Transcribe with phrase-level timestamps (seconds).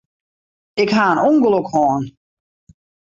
[0.81, 2.03] Ik ha in ûngelok hân.